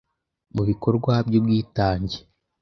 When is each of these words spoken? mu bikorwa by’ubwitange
mu 0.55 0.63
bikorwa 0.69 1.13
by’ubwitange 1.27 2.17